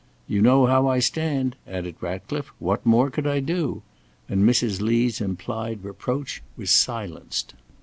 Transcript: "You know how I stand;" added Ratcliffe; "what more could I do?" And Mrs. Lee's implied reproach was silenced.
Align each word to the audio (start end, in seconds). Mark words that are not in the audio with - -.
"You 0.27 0.41
know 0.41 0.65
how 0.65 0.87
I 0.87 0.97
stand;" 0.97 1.57
added 1.67 1.93
Ratcliffe; 2.01 2.51
"what 2.57 2.83
more 2.83 3.11
could 3.11 3.27
I 3.27 3.39
do?" 3.39 3.83
And 4.27 4.43
Mrs. 4.43 4.81
Lee's 4.81 5.21
implied 5.21 5.83
reproach 5.83 6.41
was 6.57 6.71
silenced. 6.71 7.53